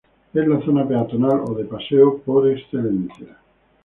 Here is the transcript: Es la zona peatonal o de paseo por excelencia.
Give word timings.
Es 0.33 0.47
la 0.47 0.59
zona 0.65 0.87
peatonal 0.87 1.41
o 1.45 1.53
de 1.53 1.63
paseo 1.65 2.17
por 2.23 2.47
excelencia. 2.49 3.37